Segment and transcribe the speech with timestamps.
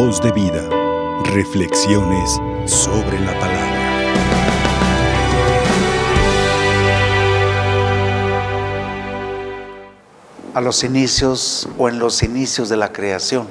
[0.00, 0.62] Voz de vida.
[1.24, 3.82] Reflexiones sobre la palabra.
[10.54, 13.48] A los inicios o en los inicios de la creación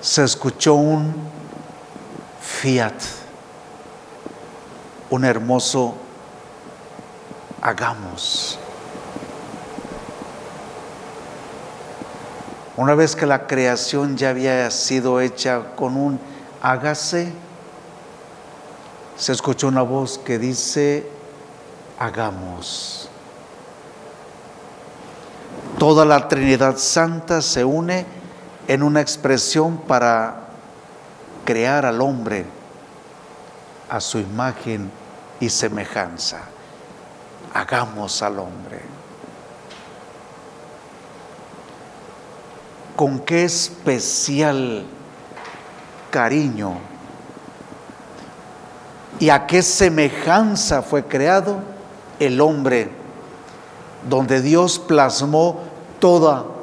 [0.00, 1.14] se escuchó un
[2.40, 3.00] fiat,
[5.10, 5.94] un hermoso
[7.62, 8.58] hagamos.
[12.76, 16.18] Una vez que la creación ya había sido hecha con un
[16.60, 17.32] hágase,
[19.16, 21.08] se escuchó una voz que dice,
[22.00, 23.08] hagamos.
[25.78, 28.06] Toda la Trinidad Santa se une
[28.66, 30.48] en una expresión para
[31.44, 32.44] crear al hombre
[33.88, 34.90] a su imagen
[35.38, 36.40] y semejanza.
[37.52, 38.93] Hagamos al hombre.
[42.96, 44.84] Con qué especial
[46.10, 46.78] cariño
[49.18, 51.58] y a qué semejanza fue creado
[52.20, 52.90] el hombre,
[54.08, 55.60] donde Dios plasmó
[55.98, 56.54] toda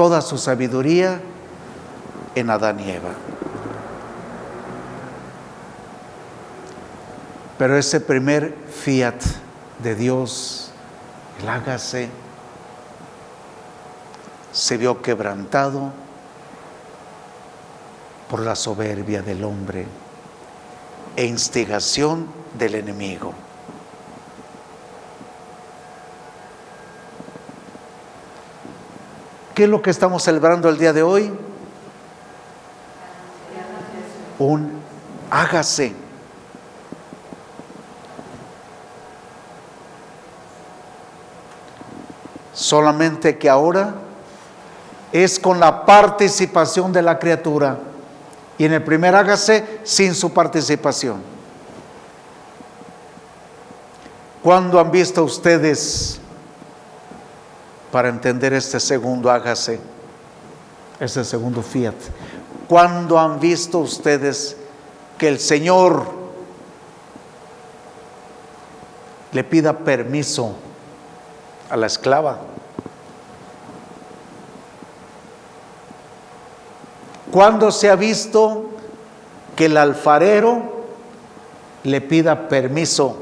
[0.00, 1.20] toda su sabiduría
[2.34, 3.10] en Adán y Eva.
[7.58, 9.22] Pero ese primer fiat
[9.82, 10.70] de Dios,
[11.42, 12.08] el hágase,
[14.60, 15.90] se vio quebrantado
[18.28, 19.86] por la soberbia del hombre
[21.16, 22.26] e instigación
[22.58, 23.32] del enemigo.
[29.54, 31.32] ¿Qué es lo que estamos celebrando el día de hoy?
[34.38, 34.72] Un
[35.30, 35.94] hágase.
[42.52, 44.09] Solamente que ahora
[45.12, 47.78] es con la participación de la criatura.
[48.58, 51.22] Y en el primer hágase sin su participación.
[54.42, 56.20] ¿Cuándo han visto ustedes
[57.90, 59.80] para entender este segundo hágase,
[60.98, 61.94] este segundo fiat.
[62.68, 64.56] ¿Cuándo han visto ustedes
[65.18, 66.04] que el Señor
[69.32, 70.54] le pida permiso
[71.68, 72.38] a la esclava?
[77.32, 78.64] ¿Cuándo se ha visto
[79.56, 80.80] que el alfarero
[81.84, 83.16] le pida permiso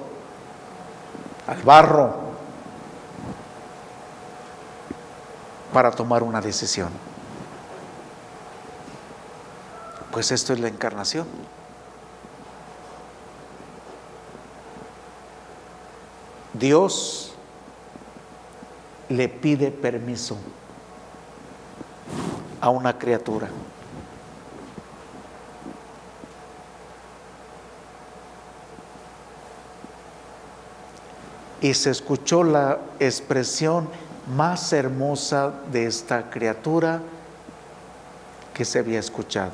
[1.46, 2.28] al barro
[5.72, 6.90] para tomar una decisión.
[10.10, 11.26] Pues esto es la encarnación.
[16.54, 17.34] Dios
[19.08, 20.36] le pide permiso
[22.60, 23.48] a una criatura.
[31.60, 33.88] Y se escuchó la expresión
[34.34, 37.00] más hermosa de esta criatura
[38.54, 39.52] que se había escuchado.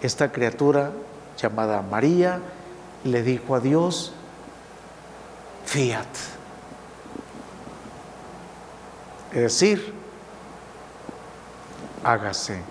[0.00, 0.92] Esta criatura
[1.36, 2.40] llamada María
[3.04, 4.12] le dijo a Dios,
[5.64, 6.06] fiat.
[9.32, 9.92] Es decir,
[12.04, 12.62] hágase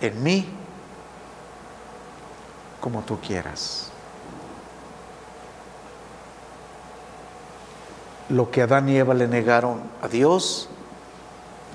[0.00, 0.48] en mí
[2.80, 3.91] como tú quieras.
[8.28, 10.68] Lo que Adán y Eva le negaron a Dios,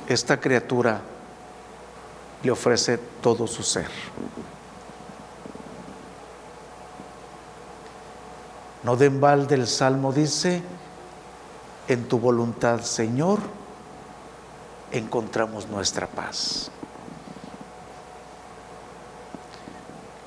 [0.07, 1.01] esta criatura
[2.43, 3.87] le ofrece todo su ser.
[8.83, 10.61] No den balde el Salmo dice,
[11.87, 13.39] en tu voluntad, Señor,
[14.91, 16.71] encontramos nuestra paz.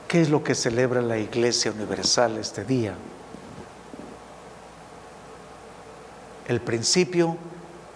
[0.09, 2.95] ¿Qué es lo que celebra la Iglesia Universal este día?
[6.51, 7.37] El principio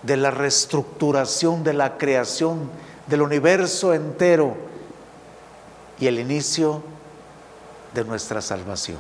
[0.04, 2.70] de la reestructuración de la creación
[3.08, 4.54] del universo entero
[5.98, 6.80] y el inicio
[7.94, 8.98] de nuestra salvación.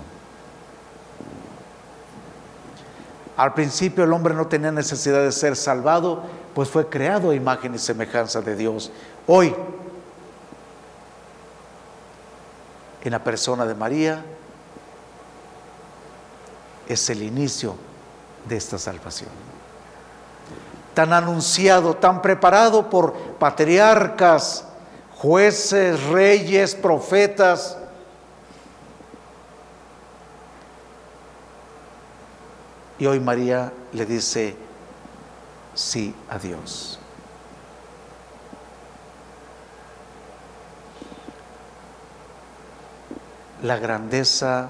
[3.36, 7.76] Al principio el hombre no tenía necesidad de ser salvado, pues fue creado a imagen
[7.76, 8.90] y semejanza de Dios.
[9.28, 9.54] Hoy,
[13.04, 14.24] en la persona de María,
[16.88, 17.76] es el inicio
[18.48, 19.30] de esta salvación.
[20.94, 24.64] Tan anunciado, tan preparado por patriarcas,
[25.16, 27.76] jueces, reyes, profetas.
[32.98, 34.56] Y hoy María le dice,
[35.74, 36.98] sí a Dios.
[43.62, 44.68] La grandeza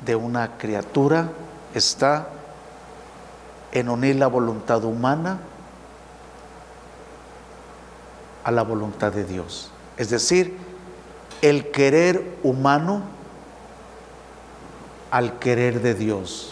[0.00, 1.28] de una criatura
[1.74, 2.26] está
[3.72, 5.40] en unir la voluntad humana
[8.44, 9.70] a la voluntad de Dios.
[9.96, 10.56] Es decir,
[11.40, 13.02] el querer humano
[15.10, 16.50] al querer de Dios.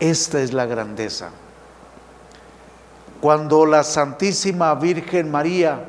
[0.00, 1.30] Esta es la grandeza.
[3.20, 5.84] Cuando la Santísima Virgen María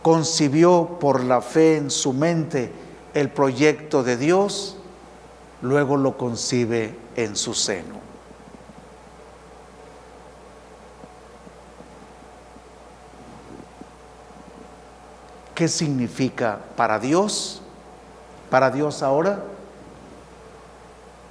[0.00, 2.72] concibió por la fe en su mente
[3.12, 4.78] el proyecto de Dios,
[5.64, 7.94] luego lo concibe en su seno.
[15.54, 17.62] ¿Qué significa para Dios?
[18.50, 19.42] Para Dios ahora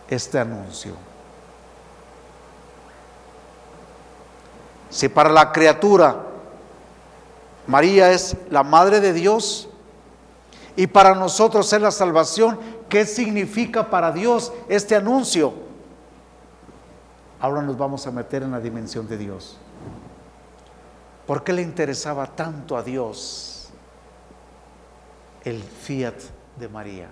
[0.09, 0.95] este anuncio.
[4.89, 6.23] Si para la criatura
[7.67, 9.69] María es la madre de Dios
[10.75, 12.59] y para nosotros es la salvación,
[12.93, 15.51] ¿qué significa para Dios este anuncio?
[17.41, 19.57] Ahora nos vamos a meter en la dimensión de Dios.
[21.25, 23.53] ¿Por qué le interesaba tanto a Dios
[25.43, 26.13] el fiat
[26.57, 27.07] de María.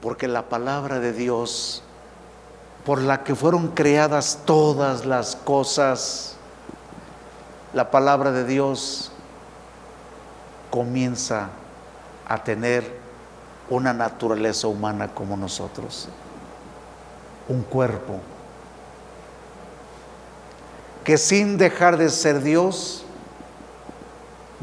[0.00, 1.82] Porque la palabra de Dios,
[2.84, 6.36] por la que fueron creadas todas las cosas,
[7.72, 9.10] la palabra de Dios
[10.74, 11.50] comienza
[12.26, 12.98] a tener
[13.70, 16.08] una naturaleza humana como nosotros,
[17.48, 18.18] un cuerpo
[21.04, 23.04] que sin dejar de ser Dios,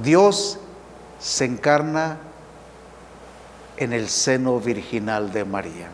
[0.03, 0.59] Dios
[1.17, 2.17] se encarna
[3.77, 5.87] en el seno virginal de María.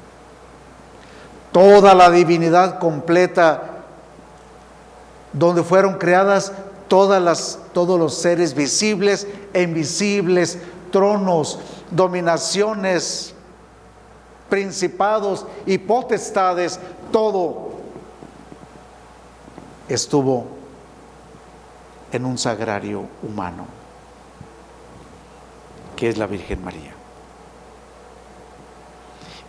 [1.52, 3.62] Toda la divinidad completa,
[5.32, 6.54] donde fueron creadas
[6.88, 10.60] todas las, todos los seres visibles e invisibles,
[10.92, 11.60] tronos,
[11.92, 13.34] dominaciones,
[14.50, 16.80] principados y potestades,
[17.12, 17.72] todo
[19.90, 20.46] estuvo
[22.12, 23.66] en un sagrario humano
[25.96, 26.94] que es la Virgen María.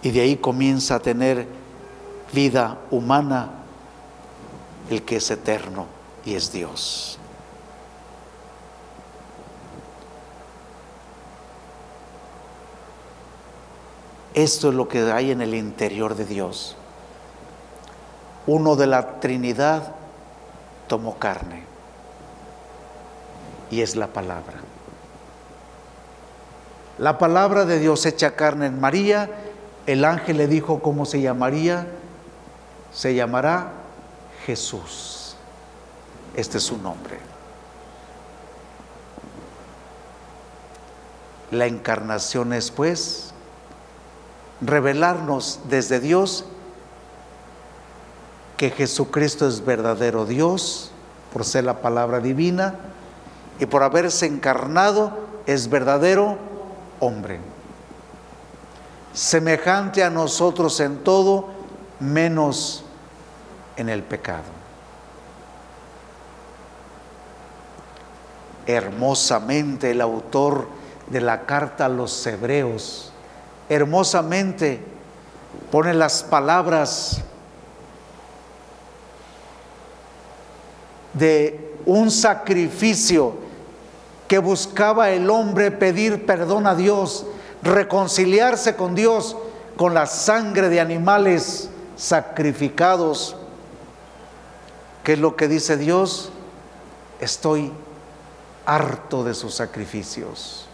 [0.02, 1.46] Y de ahí comienza a tener
[2.32, 3.50] vida humana
[4.90, 5.86] el que es eterno
[6.24, 7.17] y es Dios.
[14.38, 16.76] Esto es lo que hay en el interior de Dios.
[18.46, 19.94] Uno de la Trinidad
[20.86, 21.64] tomó carne
[23.68, 24.58] y es la palabra.
[26.98, 29.28] La palabra de Dios hecha carne en María,
[29.86, 31.88] el ángel le dijo cómo se llamaría,
[32.92, 33.72] se llamará
[34.46, 35.34] Jesús.
[36.36, 37.18] Este es su nombre.
[41.50, 43.34] La encarnación es pues
[44.60, 46.44] revelarnos desde Dios
[48.56, 50.90] que Jesucristo es verdadero Dios
[51.32, 52.74] por ser la palabra divina
[53.60, 56.36] y por haberse encarnado es verdadero
[57.00, 57.38] hombre,
[59.12, 61.48] semejante a nosotros en todo,
[62.00, 62.84] menos
[63.76, 64.58] en el pecado.
[68.66, 70.68] Hermosamente el autor
[71.06, 73.07] de la carta a los hebreos,
[73.68, 74.80] hermosamente
[75.70, 77.20] pone las palabras
[81.14, 83.34] de un sacrificio
[84.26, 87.26] que buscaba el hombre pedir perdón a Dios,
[87.62, 89.36] reconciliarse con Dios
[89.76, 93.36] con la sangre de animales sacrificados.
[95.02, 96.30] ¿Qué es lo que dice Dios?
[97.20, 97.72] Estoy
[98.66, 100.67] harto de sus sacrificios.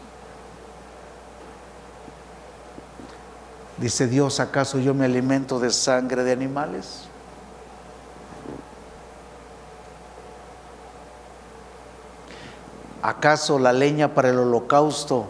[3.78, 7.08] Dice Dios, ¿acaso yo me alimento de sangre de animales?
[13.02, 15.26] ¿Acaso la leña para el holocausto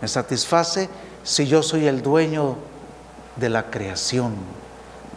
[0.00, 0.88] me satisface
[1.24, 2.56] si yo soy el dueño
[3.36, 4.34] de la creación?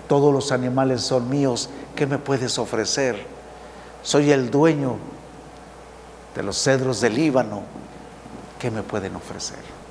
[0.07, 3.27] Todos los animales son míos, ¿qué me puedes ofrecer?
[4.03, 4.95] Soy el dueño
[6.33, 7.63] de los cedros del Líbano,
[8.57, 9.84] ¿qué me pueden ofrecer?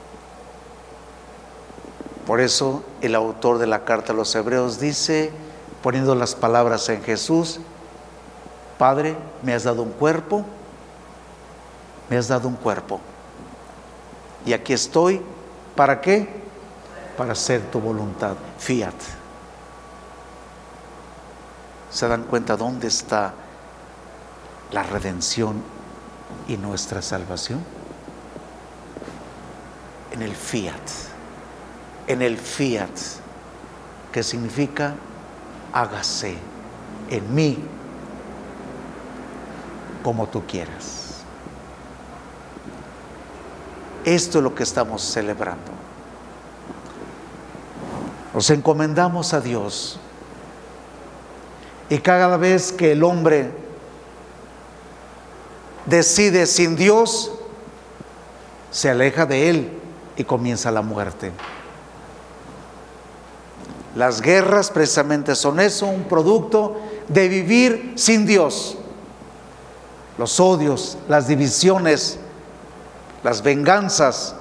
[2.26, 5.30] Por eso el autor de la carta a los hebreos dice,
[5.82, 7.60] poniendo las palabras en Jesús,
[8.78, 10.44] Padre, me has dado un cuerpo,
[12.08, 13.00] me has dado un cuerpo.
[14.46, 15.20] Y aquí estoy,
[15.76, 16.44] ¿para qué?
[17.16, 18.36] para hacer tu voluntad.
[18.58, 18.94] Fiat.
[21.90, 23.34] ¿Se dan cuenta dónde está
[24.72, 25.62] la redención
[26.48, 27.64] y nuestra salvación?
[30.10, 31.13] En el fiat.
[32.06, 32.90] En el fiat,
[34.12, 34.94] que significa
[35.72, 36.36] hágase
[37.10, 37.58] en mí
[40.02, 41.24] como tú quieras.
[44.04, 45.72] Esto es lo que estamos celebrando.
[48.34, 49.98] Nos encomendamos a Dios
[51.88, 53.50] y cada vez que el hombre
[55.86, 57.30] decide sin Dios,
[58.70, 59.70] se aleja de Él
[60.16, 61.32] y comienza la muerte.
[63.94, 66.76] Las guerras precisamente son eso, un producto
[67.08, 68.76] de vivir sin Dios.
[70.18, 72.18] Los odios, las divisiones,
[73.22, 74.34] las venganzas.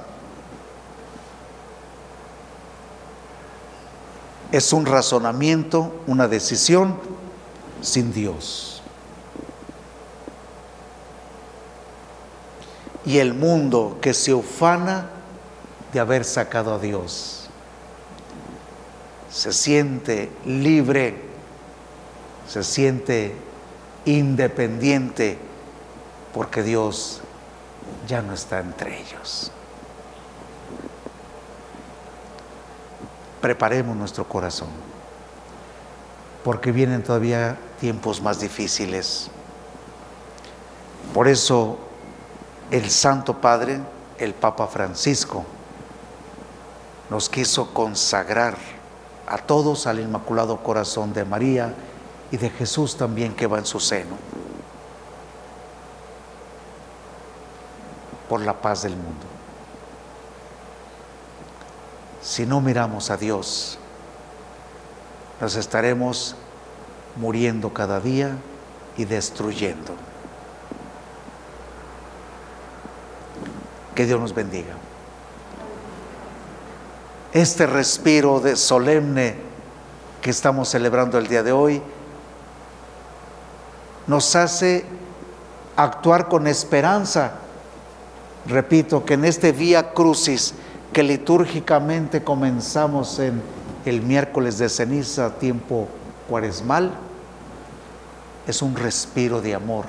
[4.52, 6.98] Es un razonamiento, una decisión
[7.82, 8.82] sin Dios.
[13.06, 15.10] Y el mundo que se ufana
[15.92, 17.43] de haber sacado a Dios
[19.34, 21.16] se siente libre,
[22.48, 23.36] se siente
[24.06, 25.40] independiente,
[26.36, 27.22] porque Dios
[28.08, 29.52] ya no está entre ellos.
[33.42, 34.70] Preparemos nuestro corazón,
[36.44, 39.32] porque vienen todavía tiempos más difíciles.
[41.12, 41.80] Por eso
[42.70, 43.80] el Santo Padre,
[44.20, 45.44] el Papa Francisco,
[47.10, 48.73] nos quiso consagrar
[49.34, 51.74] a todos al Inmaculado Corazón de María
[52.30, 54.16] y de Jesús también que va en su seno,
[58.30, 59.26] por la paz del mundo.
[62.22, 63.80] Si no miramos a Dios,
[65.42, 66.36] nos estaremos
[67.16, 68.38] muriendo cada día
[68.98, 69.96] y destruyendo.
[73.96, 74.76] Que Dios nos bendiga
[77.34, 79.36] este respiro de solemne
[80.22, 81.82] que estamos celebrando el día de hoy
[84.06, 84.86] nos hace
[85.76, 87.32] actuar con esperanza.
[88.46, 90.54] Repito que en este vía crucis
[90.92, 93.42] que litúrgicamente comenzamos en
[93.86, 95.88] el miércoles de ceniza, tiempo
[96.30, 96.92] cuaresmal,
[98.46, 99.86] es un respiro de amor.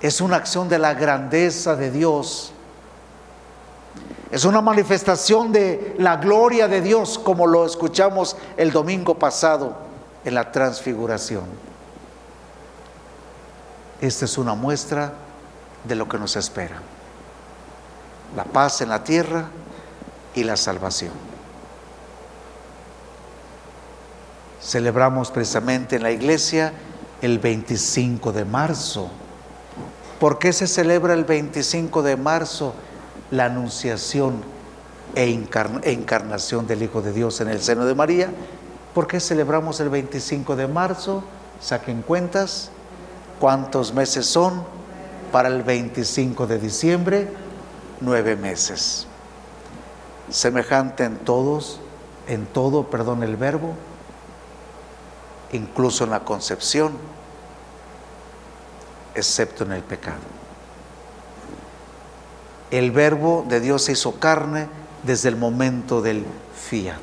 [0.00, 2.52] Es una acción de la grandeza de Dios
[4.32, 9.76] es una manifestación de la gloria de Dios, como lo escuchamos el domingo pasado
[10.24, 11.44] en la transfiguración.
[14.00, 15.12] Esta es una muestra
[15.84, 16.76] de lo que nos espera.
[18.34, 19.50] La paz en la tierra
[20.34, 21.12] y la salvación.
[24.62, 26.72] Celebramos precisamente en la iglesia
[27.20, 29.10] el 25 de marzo.
[30.18, 32.72] ¿Por qué se celebra el 25 de marzo?
[33.32, 34.42] La anunciación
[35.14, 35.24] e,
[35.84, 38.30] encarnación del Hijo de Dios en el seno de María.
[38.94, 41.24] ¿Por qué celebramos el 25 de marzo?
[41.60, 42.70] Saquen cuentas.
[43.40, 44.62] ¿Cuántos meses son
[45.32, 47.32] para el 25 de diciembre?
[48.00, 49.06] Nueve meses.
[50.28, 51.80] Semejante en todos,
[52.28, 53.72] en todo, perdón el verbo,
[55.52, 56.92] incluso en la concepción,
[59.14, 60.41] excepto en el pecado
[62.72, 64.66] el verbo de Dios se hizo carne
[65.02, 66.24] desde el momento del
[66.54, 66.96] fiat.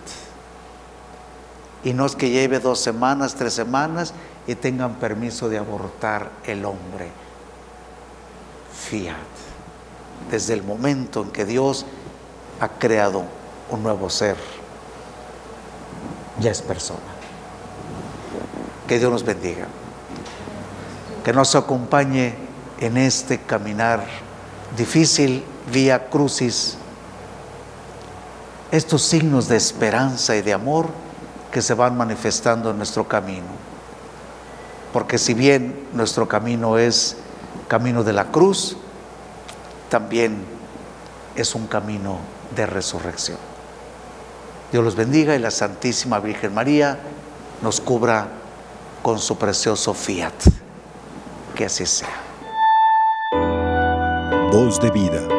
[1.84, 4.16] Y no es que lleve dos semanas, tres semanas
[4.48, 7.12] y tengan permiso de abortar el hombre.
[8.74, 9.16] Fiat.
[10.32, 11.86] Desde el momento en que Dios
[12.60, 13.24] ha creado
[13.70, 14.38] un nuevo ser,
[16.40, 17.00] ya es persona.
[18.88, 19.68] Que Dios nos bendiga.
[21.24, 22.34] Que nos acompañe
[22.80, 24.04] en este caminar
[24.76, 26.78] difícil vía crucis,
[28.72, 30.88] estos signos de esperanza y de amor
[31.52, 33.48] que se van manifestando en nuestro camino.
[34.94, 37.18] Porque si bien nuestro camino es
[37.68, 38.78] camino de la cruz,
[39.90, 40.44] también
[41.36, 42.20] es un camino
[42.56, 43.38] de resurrección.
[44.72, 47.00] Dios los bendiga y la Santísima Virgen María
[47.62, 48.28] nos cubra
[49.02, 50.34] con su precioso fiat.
[51.56, 52.08] Que así sea.
[54.52, 55.39] Voz de vida.